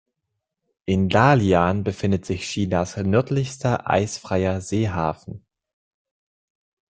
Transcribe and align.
In 0.85 1.09
Dalian 1.09 1.83
befindet 1.83 2.25
sich 2.25 2.41
Chinas 2.49 2.97
nördlichster 2.97 3.87
eisfreier 3.87 4.59
Seehafen. 4.59 5.45